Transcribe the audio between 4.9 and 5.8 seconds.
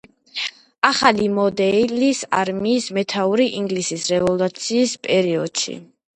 პერიოდში.